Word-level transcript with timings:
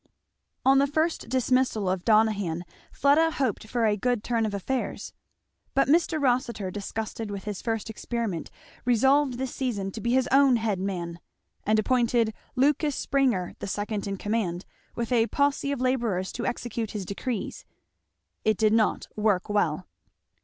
On 0.65 0.79
the 0.79 0.87
first 0.87 1.29
dismissal 1.29 1.87
of 1.87 2.03
Donohan 2.03 2.65
Fleda 2.91 3.29
hoped 3.29 3.67
for 3.67 3.85
a 3.85 3.95
good 3.95 4.23
turn 4.23 4.47
of 4.47 4.53
affairs. 4.55 5.13
But 5.75 5.87
Mr. 5.87 6.19
Rossitur, 6.19 6.71
disgusted 6.71 7.29
with 7.29 7.43
his 7.43 7.61
first 7.61 7.87
experiment, 7.87 8.49
resolved 8.83 9.37
this 9.37 9.53
season 9.53 9.91
to 9.91 10.01
be 10.01 10.13
his 10.13 10.27
own 10.31 10.55
head 10.55 10.79
man; 10.79 11.19
and 11.67 11.77
appointed 11.77 12.33
Lucas 12.55 12.95
Springer 12.95 13.53
the 13.59 13.67
second 13.67 14.07
in 14.07 14.17
command, 14.17 14.65
with 14.95 15.11
a 15.11 15.27
posse 15.27 15.71
of 15.71 15.79
labourers 15.79 16.31
to 16.31 16.47
execute 16.47 16.93
his 16.93 17.05
decrees. 17.05 17.63
It 18.43 18.57
did 18.57 18.73
not 18.73 19.07
work 19.15 19.49
well. 19.49 19.85